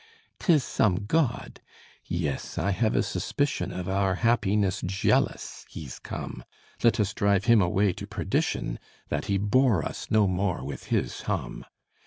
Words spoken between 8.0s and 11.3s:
perdition, That he bore us no more with his